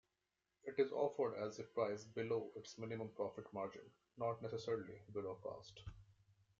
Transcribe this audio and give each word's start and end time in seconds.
It 0.63 0.79
is 0.79 0.91
offered 0.91 1.35
at 1.35 1.59
a 1.59 1.63
price 1.63 2.05
below 2.05 2.49
its 2.55 2.75
minimum 2.79 3.09
profit 3.09 3.45
margin-not 3.53 4.41
necessarily 4.41 4.99
below 5.13 5.35
cost. 5.43 5.83